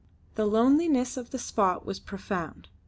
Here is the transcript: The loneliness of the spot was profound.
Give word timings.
The 0.33 0.47
loneliness 0.47 1.15
of 1.15 1.29
the 1.29 1.37
spot 1.37 1.85
was 1.85 1.99
profound. 1.99 2.69